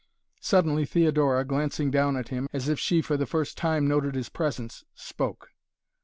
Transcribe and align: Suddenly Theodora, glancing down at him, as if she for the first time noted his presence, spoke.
Suddenly 0.39 0.87
Theodora, 0.87 1.45
glancing 1.45 1.91
down 1.91 2.17
at 2.17 2.29
him, 2.29 2.49
as 2.51 2.67
if 2.67 2.79
she 2.79 3.03
for 3.03 3.17
the 3.17 3.27
first 3.27 3.55
time 3.55 3.87
noted 3.87 4.15
his 4.15 4.29
presence, 4.29 4.83
spoke. 4.95 5.51